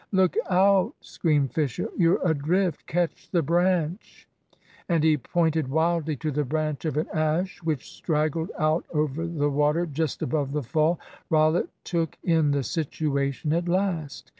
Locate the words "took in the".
11.83-12.63